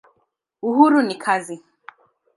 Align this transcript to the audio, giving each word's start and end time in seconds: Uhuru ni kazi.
Uhuru 0.67 0.99
ni 1.07 1.15
kazi. 1.23 1.55